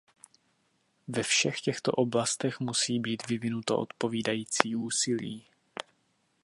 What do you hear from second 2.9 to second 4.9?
být vyvinuto odpovídající